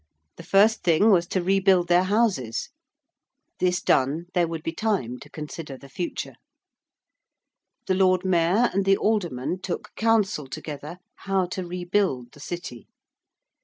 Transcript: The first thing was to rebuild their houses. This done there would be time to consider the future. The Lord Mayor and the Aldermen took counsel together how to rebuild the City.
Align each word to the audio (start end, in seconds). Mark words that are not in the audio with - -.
The 0.37 0.41
first 0.43 0.81
thing 0.81 1.11
was 1.11 1.27
to 1.27 1.43
rebuild 1.43 1.87
their 1.87 2.05
houses. 2.05 2.69
This 3.59 3.83
done 3.83 4.25
there 4.33 4.47
would 4.47 4.63
be 4.63 4.71
time 4.71 5.19
to 5.19 5.29
consider 5.29 5.77
the 5.77 5.89
future. 5.89 6.33
The 7.85 7.93
Lord 7.93 8.25
Mayor 8.25 8.71
and 8.73 8.83
the 8.83 8.97
Aldermen 8.97 9.61
took 9.61 9.93
counsel 9.95 10.47
together 10.47 10.97
how 11.29 11.45
to 11.53 11.67
rebuild 11.67 12.31
the 12.31 12.39
City. 12.39 12.87